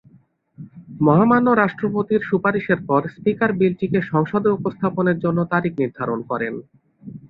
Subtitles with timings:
[1.01, 6.53] মহামান্য রাষ্ট্রপতির সুপারিশের পর স্পীকার বিলটিকে সংসদে উপস্থাপনের জন্য তারিখ নির্ধারণ করেন।